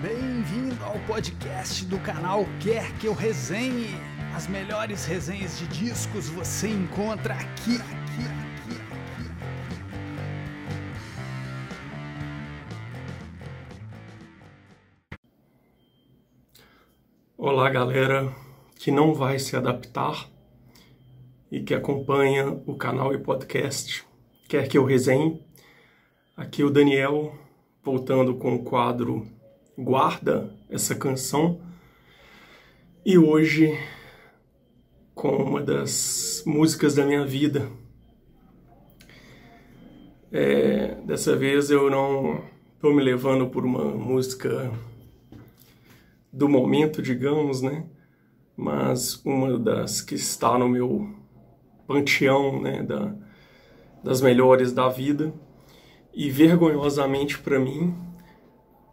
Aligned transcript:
Bem-vindo 0.00 0.84
ao 0.84 0.96
podcast 1.08 1.84
do 1.86 1.98
canal 1.98 2.44
Quer 2.62 2.96
Que 2.98 3.08
Eu 3.08 3.14
Resenhe. 3.14 3.96
As 4.32 4.46
melhores 4.46 5.04
resenhas 5.04 5.58
de 5.58 5.66
discos 5.66 6.28
você 6.28 6.68
encontra 6.68 7.34
aqui, 7.34 7.74
aqui, 7.74 8.22
aqui, 8.30 8.76
aqui. 8.92 9.26
Olá, 17.36 17.68
galera 17.68 18.32
que 18.76 18.92
não 18.92 19.12
vai 19.12 19.40
se 19.40 19.56
adaptar 19.56 20.30
e 21.50 21.60
que 21.60 21.74
acompanha 21.74 22.46
o 22.66 22.76
canal 22.76 23.12
e 23.12 23.18
podcast 23.18 24.06
Quer 24.48 24.68
Que 24.68 24.78
Eu 24.78 24.84
Resenhe. 24.84 25.44
Aqui 26.36 26.62
o 26.62 26.70
Daniel, 26.70 27.36
voltando 27.82 28.36
com 28.36 28.54
o 28.54 28.62
quadro 28.62 29.36
Guarda 29.80 30.52
essa 30.68 30.92
canção. 30.92 31.60
E 33.06 33.16
hoje 33.16 33.78
com 35.14 35.36
uma 35.36 35.62
das 35.62 36.42
músicas 36.44 36.96
da 36.96 37.06
minha 37.06 37.24
vida. 37.24 37.70
É, 40.32 40.96
dessa 41.06 41.36
vez 41.36 41.70
eu 41.70 41.88
não 41.88 42.42
estou 42.74 42.92
me 42.92 43.00
levando 43.00 43.46
por 43.50 43.64
uma 43.64 43.84
música 43.84 44.68
do 46.32 46.48
momento, 46.48 47.00
digamos, 47.00 47.62
né? 47.62 47.86
Mas 48.56 49.24
uma 49.24 49.56
das 49.60 50.00
que 50.00 50.16
está 50.16 50.58
no 50.58 50.68
meu 50.68 51.08
panteão, 51.86 52.60
né? 52.60 52.82
Da, 52.82 53.14
das 54.02 54.20
melhores 54.20 54.72
da 54.72 54.88
vida. 54.88 55.32
E 56.12 56.32
vergonhosamente 56.32 57.38
para 57.38 57.60
mim 57.60 58.07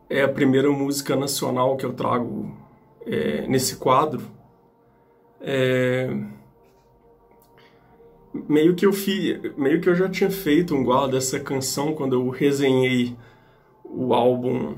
é 0.09 0.21
a 0.21 0.29
primeira 0.29 0.69
música 0.69 1.15
nacional 1.15 1.77
que 1.77 1.85
eu 1.85 1.93
trago 1.93 2.55
é, 3.05 3.47
nesse 3.47 3.77
quadro. 3.77 4.23
É, 5.41 6.09
meio 8.47 8.75
que 8.75 8.85
eu 8.85 8.93
fiz, 8.93 9.39
meio 9.55 9.79
que 9.79 9.89
eu 9.89 9.95
já 9.95 10.09
tinha 10.09 10.29
feito 10.29 10.75
um 10.75 10.83
guarda 10.83 11.13
dessa 11.13 11.39
canção 11.39 11.93
quando 11.93 12.13
eu 12.13 12.29
resenhei 12.29 13.15
o 13.83 14.13
álbum 14.13 14.75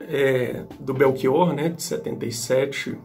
é, 0.00 0.64
do 0.78 0.92
Belchior, 0.92 1.52
né, 1.52 1.68
de 1.68 1.82
77, 1.82 2.98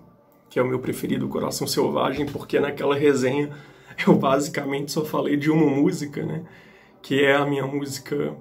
que 0.50 0.60
é 0.60 0.62
o 0.62 0.68
meu 0.68 0.80
preferido, 0.80 1.28
Coração 1.28 1.66
Selvagem, 1.66 2.26
porque 2.26 2.60
naquela 2.60 2.96
resenha 2.96 3.50
eu 4.06 4.16
basicamente 4.16 4.92
só 4.92 5.04
falei 5.06 5.38
de 5.38 5.50
uma 5.50 5.66
música, 5.66 6.24
né, 6.24 6.44
que 7.02 7.24
é 7.24 7.36
a 7.36 7.46
minha 7.46 7.66
música 7.66 8.36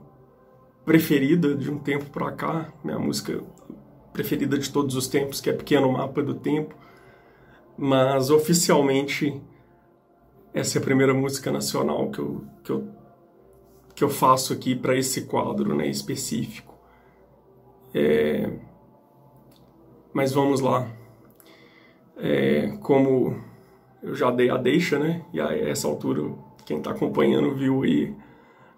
preferida 0.85 1.55
de 1.55 1.71
um 1.71 1.79
tempo 1.79 2.07
para 2.11 2.33
cá, 2.33 2.73
minha 2.83 2.99
música 2.99 3.43
preferida 4.13 4.59
de 4.59 4.71
todos 4.71 4.95
os 4.95 5.09
tempos, 5.09 5.41
que 5.41 5.49
é 5.49 5.53
Pequeno 5.53 5.91
Mapa 5.91 6.23
do 6.23 6.35
Tempo 6.35 6.75
mas 7.77 8.31
oficialmente 8.31 9.41
essa 10.53 10.79
é 10.79 10.81
a 10.81 10.85
primeira 10.85 11.15
música 11.15 11.51
nacional 11.51 12.11
que 12.11 12.19
eu, 12.19 12.45
que 12.63 12.71
eu, 12.71 12.89
que 13.95 14.05
eu 14.05 14.09
faço 14.09 14.53
aqui 14.53 14.77
para 14.77 14.97
esse 14.97 15.23
quadro 15.23 15.75
né, 15.75 15.89
específico. 15.89 16.79
É... 17.95 18.51
Mas 20.13 20.33
vamos 20.33 20.61
lá. 20.61 20.91
É, 22.19 22.77
como 22.83 23.43
eu 24.03 24.15
já 24.15 24.31
dei 24.31 24.51
a 24.51 24.59
deixa, 24.59 24.99
né? 24.99 25.25
E 25.33 25.41
a 25.41 25.57
essa 25.57 25.89
altura, 25.89 26.35
quem 26.67 26.79
está 26.79 26.91
acompanhando 26.91 27.55
viu 27.55 27.83
aí 27.83 28.15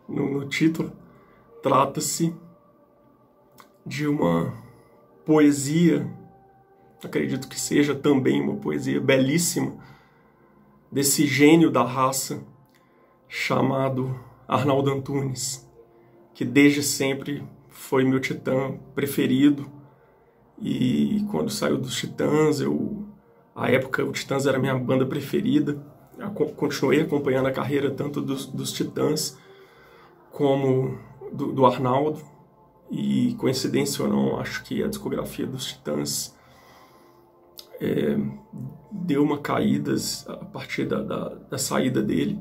no, 0.09 0.31
no 0.31 0.49
título, 0.49 0.93
trata-se 1.65 2.37
de 3.85 4.07
uma 4.07 4.53
poesia 5.25 6.07
acredito 7.07 7.49
que 7.49 7.59
seja 7.59 7.95
também 7.95 8.41
uma 8.41 8.57
poesia 8.57 9.01
belíssima 9.01 9.77
desse 10.91 11.27
gênio 11.27 11.71
da 11.71 11.83
raça 11.83 12.43
chamado 13.29 14.19
Arnaldo 14.47 14.91
Antunes, 14.91 15.69
que 16.35 16.45
desde 16.45 16.83
sempre 16.83 17.43
foi 17.69 18.05
meu 18.05 18.21
titã 18.21 18.77
preferido. 18.95 19.71
E 20.61 21.27
quando 21.31 21.51
saiu 21.51 21.77
dos 21.77 21.97
Titãs, 21.97 22.61
eu 22.61 23.05
a 23.57 23.71
época 23.71 24.05
o 24.05 24.13
Titãs 24.13 24.47
era 24.47 24.59
minha 24.59 24.77
banda 24.79 25.05
preferida. 25.05 25.85
Eu 26.17 26.31
continuei 26.31 27.01
acompanhando 27.01 27.47
a 27.47 27.53
carreira 27.53 27.91
tanto 27.91 28.21
dos, 28.21 28.47
dos 28.47 28.73
Titãs 28.73 29.37
como 30.31 30.97
do, 31.35 31.53
do 31.53 31.67
Arnaldo. 31.67 32.21
E 32.91 33.35
coincidência 33.39 34.05
ou 34.05 34.11
não, 34.11 34.39
acho 34.39 34.63
que 34.63 34.83
a 34.83 34.87
discografia 34.87 35.47
dos 35.47 35.67
Titãs 35.67 36.35
é, 37.81 38.17
deu 38.93 39.23
uma 39.23 39.39
caída 39.39 39.95
a 40.29 40.45
partir 40.45 40.85
da, 40.87 41.03
da, 41.03 41.29
da, 41.51 41.59
saída 41.59 42.03
dele. 42.03 42.39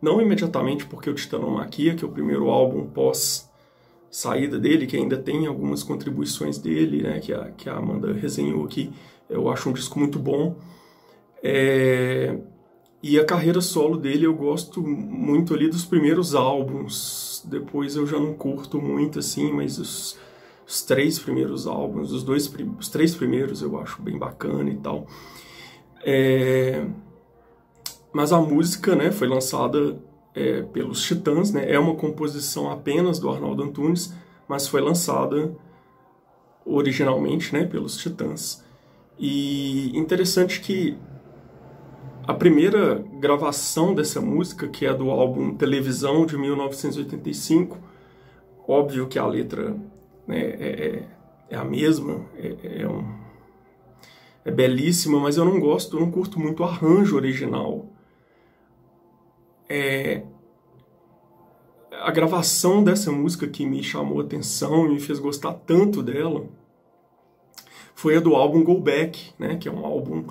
Não 0.00 0.20
imediatamente 0.20 0.86
porque 0.86 1.10
o 1.10 1.14
Titanomaquia, 1.14 1.94
que 1.94 2.04
é 2.04 2.08
o 2.08 2.10
primeiro 2.10 2.50
álbum 2.50 2.86
pós 2.86 3.50
saída 4.10 4.58
dele, 4.58 4.86
que 4.86 4.96
ainda 4.96 5.16
tem 5.16 5.46
algumas 5.46 5.82
contribuições 5.82 6.58
dele, 6.58 7.02
né, 7.02 7.18
que, 7.18 7.32
a, 7.32 7.50
que 7.50 7.68
a 7.68 7.76
Amanda 7.76 8.12
resenhou 8.12 8.64
aqui, 8.64 8.92
eu 9.28 9.48
acho 9.50 9.68
um 9.68 9.72
disco 9.72 9.98
muito 9.98 10.18
bom. 10.18 10.56
É, 11.42 12.38
e 13.02 13.18
a 13.18 13.24
carreira 13.24 13.60
solo 13.60 13.96
dele 13.96 14.26
eu 14.26 14.34
gosto 14.34 14.82
muito 14.82 15.54
ali 15.54 15.68
dos 15.68 15.84
primeiros 15.84 16.34
álbuns, 16.34 17.35
depois 17.46 17.96
eu 17.96 18.06
já 18.06 18.18
não 18.18 18.34
curto 18.34 18.80
muito 18.80 19.18
assim, 19.18 19.52
mas 19.52 19.78
os 19.78 20.18
os 20.66 20.82
três 20.82 21.18
primeiros 21.18 21.66
álbuns, 21.66 22.10
os 22.10 22.24
dois 22.24 22.52
os 22.78 22.88
três 22.88 23.14
primeiros 23.14 23.62
eu 23.62 23.78
acho 23.78 24.02
bem 24.02 24.18
bacana 24.18 24.68
e 24.68 24.76
tal. 24.76 25.06
É, 26.04 26.84
mas 28.12 28.32
a 28.32 28.40
música, 28.40 28.96
né, 28.96 29.12
foi 29.12 29.28
lançada 29.28 30.00
é, 30.34 30.62
pelos 30.62 31.02
Titãs, 31.02 31.52
né, 31.52 31.70
é 31.70 31.78
uma 31.78 31.94
composição 31.94 32.70
apenas 32.70 33.18
do 33.18 33.30
Arnaldo 33.30 33.62
Antunes, 33.62 34.12
mas 34.48 34.66
foi 34.66 34.80
lançada 34.80 35.56
originalmente, 36.64 37.52
né, 37.52 37.64
pelos 37.64 37.96
Titãs. 37.96 38.64
E 39.18 39.96
interessante 39.96 40.60
que 40.60 40.98
a 42.26 42.34
primeira 42.34 43.04
gravação 43.20 43.94
dessa 43.94 44.20
música, 44.20 44.66
que 44.66 44.84
é 44.84 44.92
do 44.92 45.10
álbum 45.10 45.54
Televisão 45.54 46.26
de 46.26 46.36
1985, 46.36 47.78
óbvio 48.66 49.06
que 49.06 49.16
a 49.16 49.24
letra 49.24 49.76
né, 50.26 50.40
é, 50.40 50.68
é, 50.68 51.08
é 51.50 51.56
a 51.56 51.64
mesma, 51.64 52.26
é, 52.36 52.80
é, 52.82 52.88
um, 52.88 53.04
é 54.44 54.50
belíssima, 54.50 55.20
mas 55.20 55.36
eu 55.36 55.44
não 55.44 55.60
gosto, 55.60 55.96
eu 55.96 56.00
não 56.00 56.10
curto 56.10 56.40
muito 56.40 56.64
o 56.64 56.66
arranjo 56.66 57.14
original. 57.14 57.86
É, 59.68 60.24
a 61.92 62.10
gravação 62.10 62.82
dessa 62.82 63.12
música 63.12 63.46
que 63.46 63.64
me 63.64 63.84
chamou 63.84 64.20
a 64.20 64.24
atenção 64.24 64.86
e 64.86 64.94
me 64.94 65.00
fez 65.00 65.20
gostar 65.20 65.52
tanto 65.52 66.02
dela 66.02 66.44
foi 67.94 68.16
a 68.16 68.20
do 68.20 68.34
álbum 68.34 68.64
Go 68.64 68.80
Back, 68.80 69.32
né, 69.38 69.56
que 69.56 69.68
é 69.68 69.72
um 69.72 69.86
álbum 69.86 70.24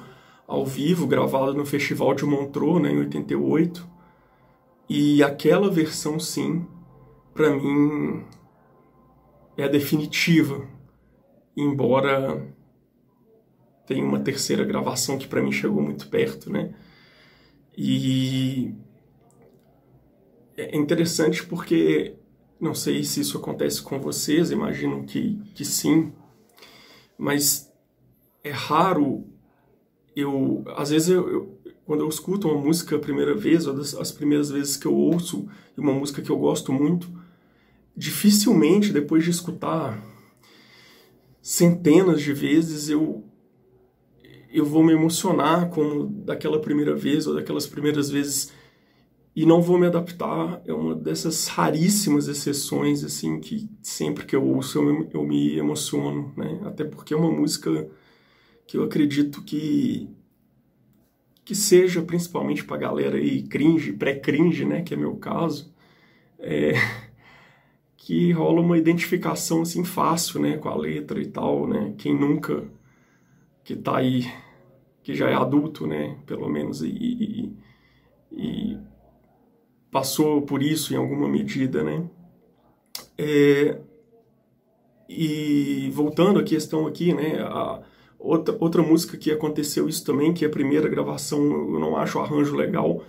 ao 0.48 0.66
vivo 0.66 1.08
gravado 1.08 1.54
no 1.54 1.66
Festival 1.66 2.14
de 2.14 2.26
Montreux, 2.26 2.82
né, 2.82 2.92
em 2.92 3.00
88. 3.00 3.88
E 4.88 5.24
aquela 5.24 5.70
versão, 5.70 6.20
sim, 6.20 6.66
para 7.34 7.56
mim 7.56 8.24
é 9.58 9.64
a 9.64 9.68
definitiva, 9.68 10.68
embora 11.58 12.46
tenha 13.86 14.04
uma 14.04 14.20
terceira 14.20 14.64
gravação 14.64 15.18
que 15.18 15.28
para 15.28 15.42
mim 15.42 15.52
chegou 15.52 15.82
muito 15.82 16.08
perto, 16.10 16.52
né? 16.52 16.74
E 17.78 18.74
é 20.58 20.78
interessante 20.78 21.46
porque 21.46 22.16
não 22.60 22.74
sei 22.74 23.04
se 23.04 23.20
isso 23.20 23.38
acontece 23.38 23.82
com 23.82 24.00
vocês, 24.00 24.52
imagino 24.52 25.04
que, 25.04 25.42
que 25.54 25.66
sim, 25.66 26.14
mas 27.18 27.72
é 28.44 28.52
raro 28.52 29.28
eu, 30.16 30.64
às 30.76 30.90
vezes 30.90 31.10
eu, 31.10 31.30
eu 31.30 31.60
quando 31.86 32.02
eu 32.02 32.10
escuto 32.10 32.48
uma 32.48 32.60
música 32.60 32.96
a 32.96 33.00
primeira 33.00 33.36
vez, 33.36 33.68
ou 33.68 33.74
das, 33.74 33.94
as 33.94 34.12
primeiras 34.12 34.50
vezes 34.50 34.76
que 34.76 34.88
eu 34.88 34.96
ouço 34.96 35.48
uma 35.78 35.94
música 35.94 36.22
que 36.22 36.32
eu 36.32 36.38
gosto 36.38 36.74
muito, 36.74 37.08
dificilmente 37.96 38.92
depois 38.92 39.24
de 39.24 39.30
escutar 39.30 40.04
centenas 41.42 42.22
de 42.22 42.34
vezes 42.34 42.90
eu 42.90 43.24
eu 44.52 44.66
vou 44.66 44.82
me 44.82 44.94
emocionar 44.94 45.70
como 45.70 46.06
daquela 46.08 46.60
primeira 46.62 46.96
vez 46.96 47.28
ou 47.28 47.36
daquelas 47.36 47.68
primeiras 47.68 48.10
vezes 48.10 48.54
e 49.36 49.46
não 49.46 49.62
vou 49.62 49.78
me 49.78 49.86
adaptar. 49.86 50.62
É 50.66 50.74
uma 50.74 50.96
dessas 50.96 51.48
raríssimas 51.48 52.30
exceções 52.30 53.04
assim 53.04 53.42
que 53.42 53.70
sempre 53.84 54.26
que 54.26 54.34
eu 54.34 54.48
ouço 54.48 54.80
eu, 54.80 55.10
eu 55.14 55.24
me 55.26 55.58
emociono 55.58 56.34
né? 56.38 56.62
Até 56.64 56.86
porque 56.86 57.14
é 57.14 57.18
uma 57.18 57.30
música 57.30 57.90
que 58.68 58.78
eu 58.78 58.84
acredito 58.84 59.42
que 59.44 60.10
que 61.44 61.54
seja 61.54 62.02
principalmente 62.02 62.64
para 62.64 62.78
galera 62.78 63.18
aí 63.18 63.44
cringe 63.44 63.94
pré 63.94 64.16
cringe 64.16 64.66
né 64.66 64.82
que 64.82 64.94
é 64.94 64.98
meu 64.98 65.16
caso 65.18 65.74
é 66.40 66.74
que 68.06 68.32
rola 68.32 68.62
uma 68.62 68.78
identificação 68.78 69.64
assim 69.64 69.84
fácil, 69.84 70.40
né, 70.40 70.58
com 70.58 70.70
a 70.70 70.76
letra 70.76 71.20
e 71.20 71.26
tal, 71.26 71.68
né? 71.68 71.96
Quem 71.98 72.16
nunca 72.16 72.64
que 73.64 73.76
tá 73.76 73.98
aí, 73.98 74.32
que 75.02 75.16
já 75.16 75.28
é 75.28 75.34
adulto, 75.34 75.88
né, 75.88 76.16
pelo 76.24 76.48
menos 76.48 76.84
e, 76.84 76.88
e, 76.88 77.58
e 78.32 78.78
passou 79.90 80.44
por 80.44 80.62
isso 80.62 80.94
em 80.94 80.98
alguma 80.98 81.28
medida, 81.28 81.84
né? 81.84 82.08
É, 83.18 83.80
e 85.10 85.90
voltando 85.92 86.40
à 86.40 86.44
questão 86.44 86.86
aqui, 86.86 87.12
né, 87.12 87.40
a, 87.42 87.82
outra, 88.26 88.56
outra 88.60 88.82
música 88.82 89.18
que 89.18 89.32
aconteceu 89.32 89.88
isso 89.88 90.04
também, 90.04 90.34
que 90.34 90.44
é 90.44 90.48
a 90.48 90.52
primeira 90.52 90.90
gravação, 90.90 91.42
eu 91.42 91.80
não 91.80 91.96
acho 91.96 92.18
o 92.18 92.22
arranjo 92.22 92.56
legal, 92.56 93.04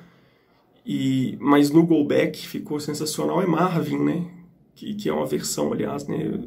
e, 0.85 1.37
mas 1.41 1.71
no 1.71 1.85
Go 1.85 2.05
Back 2.05 2.47
ficou 2.47 2.79
sensacional, 2.79 3.43
é 3.43 3.47
Marvin, 3.47 3.99
né, 3.99 4.27
que, 4.75 4.95
que 4.95 5.09
é 5.09 5.13
uma 5.13 5.27
versão, 5.27 5.73
aliás, 5.73 6.07
né, 6.07 6.39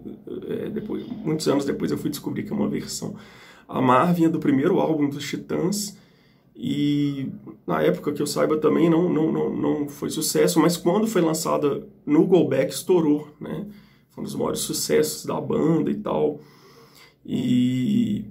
é, 0.48 0.70
depois, 0.70 1.06
muitos 1.08 1.48
anos 1.48 1.66
depois 1.66 1.92
eu 1.92 1.98
fui 1.98 2.10
descobrir 2.10 2.44
que 2.44 2.54
é 2.54 2.56
uma 2.56 2.70
versão. 2.70 3.16
A 3.68 3.82
Marvin 3.82 4.26
é 4.26 4.30
do 4.30 4.40
primeiro 4.40 4.80
álbum 4.80 5.10
dos 5.10 5.28
Titãs, 5.28 5.98
e 6.62 7.32
na 7.66 7.82
época 7.82 8.12
que 8.12 8.22
eu 8.22 8.28
saiba 8.28 8.58
também 8.58 8.90
não, 8.90 9.08
não, 9.08 9.32
não, 9.32 9.56
não 9.56 9.88
foi 9.88 10.10
sucesso, 10.10 10.60
mas 10.60 10.76
quando 10.76 11.08
foi 11.08 11.22
lançada 11.22 11.88
no 12.06 12.26
Go 12.26 12.46
Back 12.50 12.74
estourou, 12.74 13.30
né? 13.40 13.66
Foi 14.10 14.22
um 14.22 14.26
dos 14.26 14.36
maiores 14.36 14.60
sucessos 14.60 15.26
da 15.26 15.40
banda 15.40 15.90
e 15.90 15.96
tal. 15.96 16.42
E, 17.26 18.26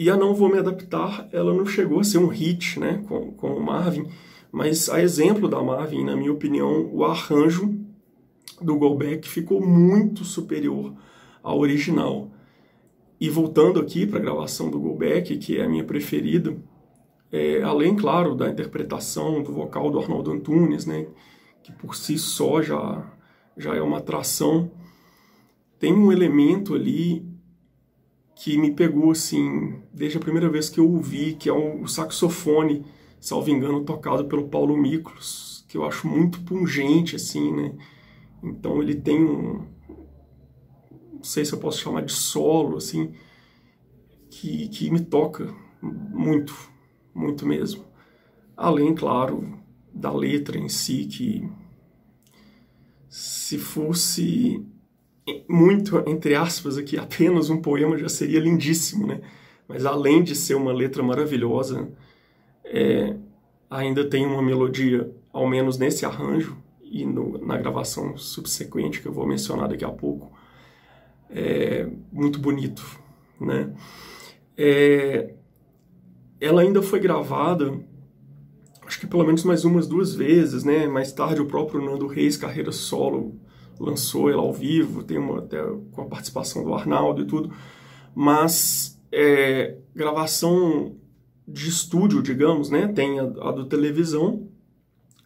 e 0.00 0.08
a 0.08 0.16
Não 0.16 0.34
Vou 0.34 0.48
Me 0.48 0.56
Adaptar, 0.56 1.28
ela 1.30 1.52
não 1.52 1.66
chegou 1.66 2.00
a 2.00 2.04
ser 2.04 2.16
um 2.16 2.28
hit, 2.28 2.80
né? 2.80 3.04
Com, 3.06 3.32
com 3.32 3.48
o 3.48 3.62
Marvin, 3.62 4.08
mas 4.50 4.88
a 4.88 5.02
exemplo 5.02 5.46
da 5.46 5.62
Marvin, 5.62 6.04
na 6.04 6.16
minha 6.16 6.32
opinião, 6.32 6.88
o 6.90 7.04
arranjo 7.04 7.78
do 8.62 8.78
Go 8.78 8.94
Back 8.94 9.28
ficou 9.28 9.60
muito 9.60 10.24
superior 10.24 10.94
ao 11.42 11.58
original. 11.58 12.30
E 13.20 13.28
voltando 13.28 13.78
aqui 13.78 14.06
para 14.06 14.18
a 14.18 14.22
gravação 14.22 14.70
do 14.70 14.80
Go 14.80 14.96
Back, 14.96 15.36
que 15.36 15.58
é 15.58 15.64
a 15.64 15.68
minha 15.68 15.84
preferida, 15.84 16.56
é, 17.30 17.60
além, 17.60 17.94
claro, 17.94 18.34
da 18.34 18.48
interpretação 18.48 19.42
do 19.42 19.52
vocal 19.52 19.90
do 19.90 19.98
Arnaldo 19.98 20.32
Antunes, 20.32 20.86
né, 20.86 21.08
que 21.62 21.72
por 21.72 21.94
si 21.94 22.16
só 22.16 22.62
já, 22.62 23.06
já 23.54 23.76
é 23.76 23.82
uma 23.82 23.98
atração, 23.98 24.70
tem 25.78 25.92
um 25.92 26.10
elemento 26.10 26.74
ali 26.74 27.29
que 28.40 28.56
me 28.56 28.70
pegou 28.70 29.10
assim, 29.10 29.82
desde 29.92 30.16
a 30.16 30.20
primeira 30.20 30.48
vez 30.48 30.70
que 30.70 30.80
eu 30.80 30.90
ouvi, 30.90 31.34
que 31.34 31.46
é 31.46 31.52
o 31.52 31.86
saxofone, 31.86 32.86
salvo 33.20 33.50
engano, 33.50 33.84
tocado 33.84 34.24
pelo 34.24 34.48
Paulo 34.48 34.74
Miklos, 34.78 35.62
que 35.68 35.76
eu 35.76 35.84
acho 35.84 36.08
muito 36.08 36.40
pungente, 36.40 37.16
assim, 37.16 37.52
né? 37.52 37.74
Então 38.42 38.82
ele 38.82 38.94
tem 38.94 39.22
um, 39.22 39.66
não 41.12 41.22
sei 41.22 41.44
se 41.44 41.52
eu 41.52 41.58
posso 41.58 41.80
chamar 41.80 42.00
de 42.00 42.12
solo, 42.12 42.78
assim, 42.78 43.12
que, 44.30 44.68
que 44.68 44.90
me 44.90 45.00
toca 45.00 45.54
muito, 45.82 46.56
muito 47.14 47.44
mesmo. 47.44 47.84
Além, 48.56 48.94
claro, 48.94 49.58
da 49.92 50.10
letra 50.10 50.56
em 50.56 50.70
si, 50.70 51.04
que 51.04 51.46
se 53.06 53.58
fosse 53.58 54.66
muito, 55.48 56.02
entre 56.06 56.34
aspas, 56.34 56.78
aqui, 56.78 56.98
apenas 56.98 57.50
um 57.50 57.60
poema 57.60 57.96
já 57.96 58.08
seria 58.08 58.40
lindíssimo, 58.40 59.06
né? 59.06 59.20
Mas 59.68 59.86
além 59.86 60.22
de 60.22 60.34
ser 60.34 60.54
uma 60.54 60.72
letra 60.72 61.02
maravilhosa, 61.02 61.88
é, 62.64 63.16
ainda 63.70 64.04
tem 64.04 64.26
uma 64.26 64.42
melodia, 64.42 65.10
ao 65.32 65.48
menos 65.48 65.78
nesse 65.78 66.04
arranjo 66.04 66.56
e 66.82 67.04
no, 67.06 67.38
na 67.44 67.56
gravação 67.56 68.16
subsequente 68.16 69.00
que 69.00 69.06
eu 69.06 69.12
vou 69.12 69.26
mencionar 69.26 69.68
daqui 69.68 69.84
a 69.84 69.90
pouco, 69.90 70.32
é 71.30 71.86
muito 72.12 72.38
bonito, 72.40 72.84
né? 73.40 73.72
É, 74.56 75.34
ela 76.40 76.62
ainda 76.62 76.82
foi 76.82 76.98
gravada, 76.98 77.78
acho 78.84 78.98
que 78.98 79.06
pelo 79.06 79.24
menos 79.24 79.44
mais 79.44 79.64
umas 79.64 79.86
duas 79.86 80.14
vezes, 80.14 80.64
né? 80.64 80.88
Mais 80.88 81.12
tarde 81.12 81.40
o 81.40 81.46
próprio 81.46 81.80
Nando 81.80 82.06
Reis, 82.06 82.36
carreira 82.36 82.72
solo, 82.72 83.38
lançou 83.80 84.30
ela 84.30 84.42
ao 84.42 84.52
vivo, 84.52 85.02
tem 85.02 85.16
uma 85.16 85.38
até 85.38 85.58
com 85.90 86.02
a 86.02 86.04
participação 86.04 86.62
do 86.62 86.74
Arnaldo 86.74 87.22
e 87.22 87.26
tudo, 87.26 87.50
mas 88.14 89.00
é, 89.10 89.78
gravação 89.94 90.96
de 91.48 91.68
estúdio, 91.68 92.22
digamos, 92.22 92.68
né? 92.70 92.88
Tem 92.88 93.18
a, 93.18 93.22
a, 93.22 93.52
do 93.52 93.64
televisão, 93.64 94.46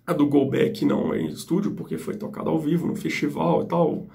a 0.07 0.13
do 0.13 0.27
Go 0.27 0.49
Back 0.49 0.85
não 0.85 1.13
é 1.13 1.21
em 1.21 1.29
estúdio 1.29 1.73
porque 1.73 1.99
foi 1.99 2.15
tocada 2.15 2.49
ao 2.49 2.59
vivo 2.59 2.87
no 2.87 2.95
festival 2.95 3.63
e 3.63 3.67
tal, 3.67 4.07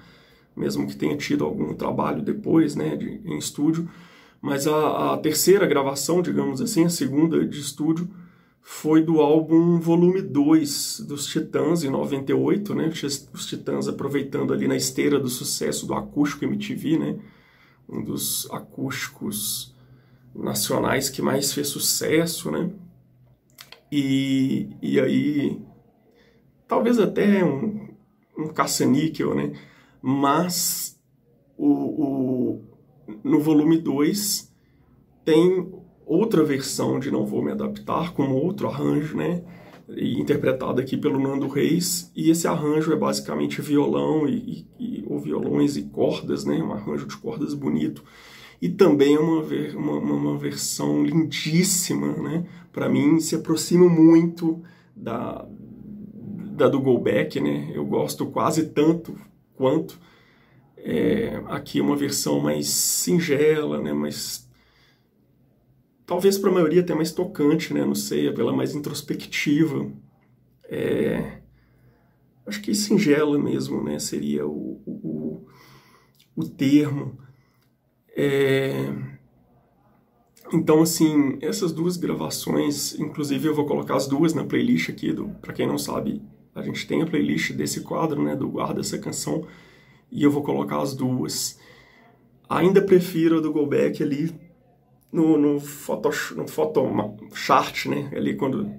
mesmo 0.56 0.86
que 0.86 0.96
tenha 0.96 1.16
tido 1.16 1.44
algum 1.44 1.74
trabalho 1.74 2.22
depois, 2.22 2.74
né, 2.74 2.96
de, 2.96 3.20
em 3.24 3.36
estúdio. 3.38 3.88
Mas 4.40 4.66
a, 4.66 5.12
a, 5.12 5.18
terceira 5.18 5.66
gravação, 5.66 6.22
digamos 6.22 6.62
assim, 6.62 6.84
a 6.84 6.88
segunda 6.88 7.44
de 7.46 7.60
estúdio, 7.60 8.08
foi 8.72 9.02
do 9.02 9.20
álbum 9.20 9.80
Volume 9.80 10.22
2 10.22 11.00
dos 11.00 11.26
Titãs, 11.26 11.82
em 11.82 11.90
98, 11.90 12.72
né? 12.72 12.88
Os 13.34 13.46
Titãs 13.46 13.88
aproveitando 13.88 14.54
ali 14.54 14.68
na 14.68 14.76
esteira 14.76 15.18
do 15.18 15.28
sucesso 15.28 15.86
do 15.86 15.92
acústico 15.92 16.44
MTV, 16.44 16.96
né? 16.96 17.18
Um 17.88 18.02
dos 18.02 18.48
acústicos 18.52 19.74
nacionais 20.32 21.10
que 21.10 21.20
mais 21.20 21.52
fez 21.52 21.66
sucesso, 21.66 22.50
né? 22.52 22.70
E, 23.90 24.70
e 24.80 25.00
aí, 25.00 25.60
talvez 26.68 27.00
até 27.00 27.44
um, 27.44 27.88
um 28.38 28.48
caça-níquel, 28.48 29.34
né? 29.34 29.52
Mas 30.00 30.96
o, 31.58 31.68
o 31.68 32.64
no 33.24 33.40
volume 33.40 33.76
2 33.78 34.50
tem 35.24 35.68
outra 36.10 36.42
versão 36.42 36.98
de 36.98 37.08
Não 37.08 37.24
Vou 37.24 37.40
Me 37.40 37.52
Adaptar, 37.52 38.12
com 38.12 38.32
outro 38.32 38.66
arranjo, 38.66 39.16
né? 39.16 39.44
Interpretado 39.88 40.80
aqui 40.80 40.96
pelo 40.96 41.20
Nando 41.20 41.46
Reis, 41.46 42.10
e 42.16 42.30
esse 42.30 42.48
arranjo 42.48 42.92
é 42.92 42.96
basicamente 42.96 43.62
violão 43.62 44.26
e, 44.28 44.66
e, 44.78 45.04
ou 45.06 45.20
violões 45.20 45.76
e 45.76 45.82
cordas, 45.82 46.44
né? 46.44 46.60
Um 46.60 46.72
arranjo 46.72 47.06
de 47.06 47.16
cordas 47.16 47.54
bonito. 47.54 48.02
E 48.60 48.68
também 48.68 49.14
é 49.14 49.20
uma, 49.20 49.42
uma, 49.76 50.14
uma 50.14 50.36
versão 50.36 51.04
lindíssima, 51.04 52.12
né? 52.14 52.44
Para 52.72 52.88
mim, 52.88 53.20
se 53.20 53.36
aproxima 53.36 53.88
muito 53.88 54.60
da, 54.94 55.46
da 56.56 56.68
do 56.68 56.80
Go 56.80 56.98
Back, 56.98 57.40
né? 57.40 57.70
Eu 57.72 57.86
gosto 57.86 58.26
quase 58.26 58.66
tanto 58.70 59.16
quanto, 59.54 60.00
é, 60.76 61.40
aqui 61.46 61.80
uma 61.80 61.94
versão 61.94 62.40
mais 62.40 62.68
singela, 62.68 63.80
né, 63.80 63.92
mais 63.92 64.49
talvez 66.10 66.36
para 66.36 66.50
a 66.50 66.52
maioria 66.52 66.80
até 66.80 66.92
mais 66.92 67.12
tocante, 67.12 67.72
né, 67.72 67.84
não 67.84 67.94
sei, 67.94 68.32
pela 68.32 68.52
mais 68.52 68.74
introspectiva. 68.74 69.92
É, 70.64 71.38
acho 72.44 72.60
que 72.60 72.74
singela 72.74 73.38
mesmo, 73.38 73.80
né, 73.80 73.96
seria 74.00 74.44
o, 74.44 74.82
o, 74.84 75.46
o 76.34 76.48
termo. 76.48 77.16
É, 78.16 78.92
então, 80.52 80.82
assim, 80.82 81.38
essas 81.40 81.70
duas 81.70 81.96
gravações, 81.96 82.98
inclusive 82.98 83.46
eu 83.46 83.54
vou 83.54 83.64
colocar 83.64 83.94
as 83.94 84.08
duas 84.08 84.34
na 84.34 84.42
playlist 84.42 84.90
aqui, 84.90 85.14
para 85.40 85.52
quem 85.52 85.64
não 85.64 85.78
sabe, 85.78 86.20
a 86.52 86.60
gente 86.60 86.88
tem 86.88 87.02
a 87.02 87.06
playlist 87.06 87.52
desse 87.52 87.82
quadro, 87.82 88.20
né, 88.20 88.34
do 88.34 88.48
Guarda 88.48 88.80
Essa 88.80 88.98
Canção, 88.98 89.46
e 90.10 90.24
eu 90.24 90.30
vou 90.32 90.42
colocar 90.42 90.82
as 90.82 90.92
duas. 90.92 91.56
Ainda 92.48 92.82
prefiro 92.82 93.38
a 93.38 93.40
do 93.40 93.52
Go 93.52 93.64
Back 93.64 94.02
ali 94.02 94.49
no, 95.12 95.36
no, 95.36 95.60
photo, 95.60 96.10
no 96.36 96.46
photo 96.46 96.82
chart, 97.34 97.86
né? 97.86 98.10
Ali 98.14 98.36
quando 98.36 98.70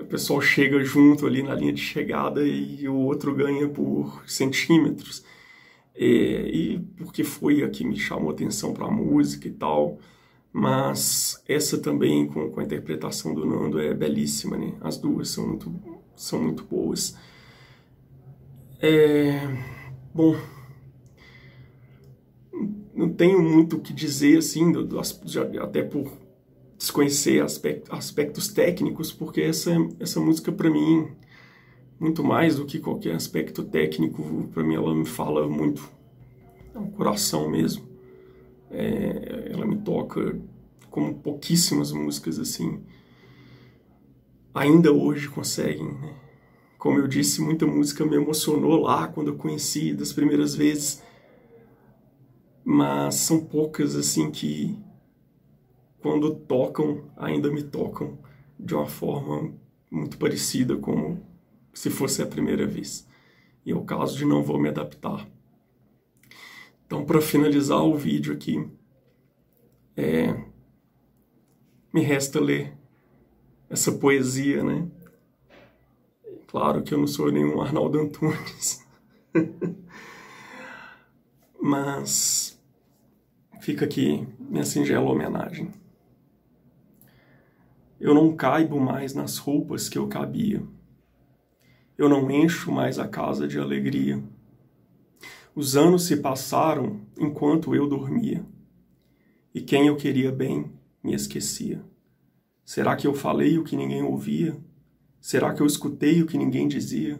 o 0.00 0.04
pessoal 0.06 0.40
chega 0.40 0.82
junto 0.84 1.26
ali 1.26 1.42
na 1.42 1.54
linha 1.54 1.72
de 1.72 1.80
chegada 1.80 2.46
e 2.46 2.88
o 2.88 2.94
outro 2.96 3.34
ganha 3.34 3.68
por 3.68 4.22
centímetros. 4.26 5.24
É, 5.94 6.04
e 6.04 6.78
porque 6.96 7.24
foi 7.24 7.62
a 7.62 7.70
que 7.70 7.84
me 7.84 7.98
chamou 7.98 8.30
atenção 8.30 8.72
para 8.72 8.86
a 8.86 8.90
música 8.90 9.48
e 9.48 9.52
tal. 9.52 9.98
Mas 10.52 11.42
essa 11.48 11.78
também, 11.78 12.26
com, 12.26 12.50
com 12.50 12.60
a 12.60 12.64
interpretação 12.64 13.34
do 13.34 13.44
Nando, 13.44 13.80
é 13.80 13.92
belíssima, 13.94 14.56
né? 14.56 14.74
As 14.80 14.96
duas 14.98 15.28
são 15.30 15.46
muito, 15.48 15.74
são 16.14 16.42
muito 16.42 16.64
boas. 16.64 17.16
É 18.80 19.40
Bom, 20.16 20.34
não 22.96 23.08
tenho 23.12 23.42
muito 23.42 23.76
o 23.76 23.80
que 23.80 23.92
dizer, 23.92 24.38
assim, 24.38 24.72
do, 24.72 24.84
do, 24.84 24.98
até 25.60 25.82
por 25.82 26.10
desconhecer 26.78 27.42
aspecto, 27.42 27.94
aspectos 27.94 28.48
técnicos, 28.48 29.12
porque 29.12 29.42
essa, 29.42 29.72
essa 30.00 30.18
música, 30.20 30.50
para 30.50 30.70
mim, 30.70 31.08
muito 32.00 32.24
mais 32.24 32.56
do 32.56 32.66
que 32.66 32.78
qualquer 32.78 33.14
aspecto 33.14 33.62
técnico, 33.62 34.48
para 34.52 34.64
mim 34.64 34.74
ela 34.74 34.94
me 34.94 35.06
fala 35.06 35.48
muito 35.48 35.96
é 36.76 36.78
um 36.78 36.90
coração 36.90 37.48
mesmo. 37.48 37.86
É, 38.70 39.50
ela 39.52 39.64
me 39.64 39.78
toca 39.78 40.38
como 40.90 41.14
pouquíssimas 41.14 41.90
músicas, 41.92 42.38
assim, 42.38 42.80
ainda 44.54 44.92
hoje 44.92 45.28
conseguem, 45.28 45.86
né? 45.86 46.14
Como 46.78 46.98
eu 46.98 47.08
disse, 47.08 47.40
muita 47.40 47.66
música 47.66 48.04
me 48.04 48.16
emocionou 48.16 48.82
lá 48.82 49.08
quando 49.08 49.28
eu 49.28 49.36
conheci 49.36 49.92
das 49.92 50.12
primeiras 50.12 50.54
vezes, 50.54 51.02
mas 52.68 53.14
são 53.14 53.44
poucas 53.44 53.94
assim 53.94 54.28
que 54.28 54.76
quando 56.00 56.34
tocam 56.34 57.04
ainda 57.16 57.48
me 57.48 57.62
tocam 57.62 58.18
de 58.58 58.74
uma 58.74 58.88
forma 58.88 59.54
muito 59.88 60.18
parecida 60.18 60.76
como 60.76 61.24
se 61.72 61.90
fosse 61.90 62.20
a 62.22 62.26
primeira 62.26 62.66
vez. 62.66 63.06
E 63.64 63.70
é 63.70 63.76
o 63.76 63.84
caso 63.84 64.18
de 64.18 64.24
Não 64.24 64.42
Vou 64.42 64.58
Me 64.58 64.68
Adaptar. 64.68 65.28
Então, 66.84 67.04
para 67.04 67.20
finalizar 67.20 67.84
o 67.84 67.94
vídeo 67.94 68.34
aqui, 68.34 68.68
é, 69.96 70.34
me 71.94 72.00
resta 72.00 72.40
ler 72.40 72.76
essa 73.70 73.92
poesia, 73.92 74.64
né? 74.64 74.88
Claro 76.48 76.82
que 76.82 76.92
eu 76.92 76.98
não 76.98 77.06
sou 77.06 77.30
nenhum 77.30 77.60
Arnaldo 77.60 78.00
Antunes. 78.00 78.84
Mas 81.60 82.45
fica 83.60 83.84
aqui 83.84 84.26
minha 84.38 84.64
singela 84.64 85.10
homenagem. 85.10 85.70
Eu 87.98 88.14
não 88.14 88.36
caibo 88.36 88.78
mais 88.78 89.14
nas 89.14 89.38
roupas 89.38 89.88
que 89.88 89.98
eu 89.98 90.06
cabia. 90.06 90.62
Eu 91.96 92.08
não 92.08 92.30
encho 92.30 92.70
mais 92.70 92.98
a 92.98 93.08
casa 93.08 93.48
de 93.48 93.58
alegria. 93.58 94.22
Os 95.54 95.76
anos 95.76 96.04
se 96.04 96.18
passaram 96.18 97.00
enquanto 97.18 97.74
eu 97.74 97.88
dormia. 97.88 98.44
E 99.54 99.62
quem 99.62 99.86
eu 99.86 99.96
queria 99.96 100.30
bem 100.30 100.70
me 101.02 101.14
esquecia. 101.14 101.82
Será 102.64 102.94
que 102.96 103.06
eu 103.06 103.14
falei 103.14 103.58
o 103.58 103.64
que 103.64 103.76
ninguém 103.76 104.02
ouvia? 104.02 104.56
Será 105.20 105.54
que 105.54 105.62
eu 105.62 105.66
escutei 105.66 106.20
o 106.20 106.26
que 106.26 106.36
ninguém 106.36 106.68
dizia? 106.68 107.18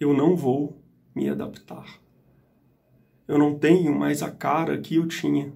Eu 0.00 0.12
não 0.12 0.34
vou 0.34 0.82
me 1.14 1.28
adaptar. 1.28 2.03
Eu 3.26 3.38
não 3.38 3.58
tenho 3.58 3.94
mais 3.98 4.22
a 4.22 4.30
cara 4.30 4.78
que 4.78 4.96
eu 4.96 5.08
tinha. 5.08 5.52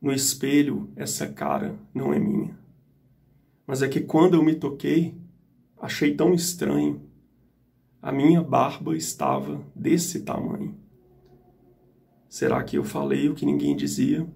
No 0.00 0.12
espelho, 0.12 0.92
essa 0.94 1.26
cara 1.26 1.78
não 1.92 2.12
é 2.12 2.18
minha. 2.18 2.56
Mas 3.66 3.82
é 3.82 3.88
que 3.88 4.00
quando 4.00 4.34
eu 4.34 4.44
me 4.44 4.54
toquei, 4.54 5.16
achei 5.80 6.14
tão 6.14 6.32
estranho. 6.32 7.02
A 8.00 8.12
minha 8.12 8.42
barba 8.42 8.96
estava 8.96 9.64
desse 9.74 10.22
tamanho. 10.22 10.76
Será 12.28 12.62
que 12.62 12.76
eu 12.76 12.84
falei 12.84 13.28
o 13.28 13.34
que 13.34 13.46
ninguém 13.46 13.74
dizia? 13.76 14.28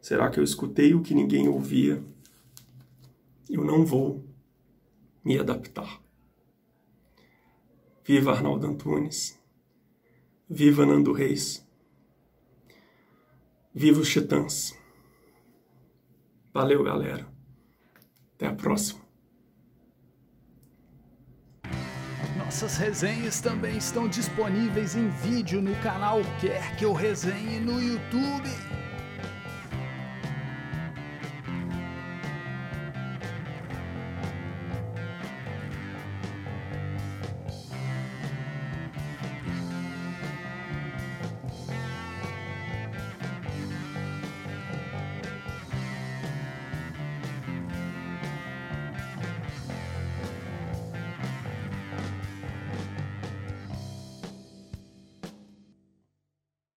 Será 0.00 0.30
que 0.30 0.38
eu 0.38 0.44
escutei 0.44 0.94
o 0.94 1.02
que 1.02 1.14
ninguém 1.14 1.48
ouvia? 1.48 2.02
Eu 3.50 3.64
não 3.64 3.84
vou 3.84 4.24
me 5.24 5.38
adaptar. 5.38 6.00
Viva 8.04 8.32
Arnaldo 8.32 8.66
Antunes. 8.66 9.37
Viva 10.50 10.86
Nando 10.86 11.12
Reis. 11.12 11.62
Viva 13.74 14.00
os 14.00 14.08
Titãs. 14.08 14.74
Valeu, 16.54 16.82
galera. 16.82 17.28
Até 18.34 18.46
a 18.46 18.54
próxima. 18.54 19.00
Nossas 22.38 22.78
resenhas 22.78 23.42
também 23.42 23.76
estão 23.76 24.08
disponíveis 24.08 24.96
em 24.96 25.10
vídeo 25.10 25.60
no 25.60 25.76
canal 25.82 26.20
Quer 26.40 26.76
Que 26.76 26.84
Eu 26.86 26.94
Resenhe 26.94 27.60
no 27.60 27.78
YouTube. 27.78 28.48